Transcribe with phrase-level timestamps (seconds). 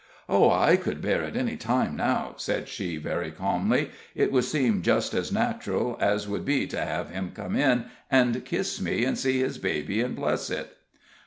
[0.27, 4.81] "Oh, I could bear it any time now," said she, very calmly, "It would seem
[4.81, 9.15] just as natural as could be to have him come in and kiss me, and
[9.15, 10.75] see his baby and bless it."